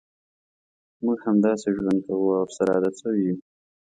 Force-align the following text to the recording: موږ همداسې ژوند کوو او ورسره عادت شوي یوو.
موږ 1.03 1.17
همداسې 1.27 1.67
ژوند 1.77 1.99
کوو 2.05 2.27
او 2.35 2.39
ورسره 2.41 2.71
عادت 2.75 2.93
شوي 3.01 3.21
یوو. 3.27 3.37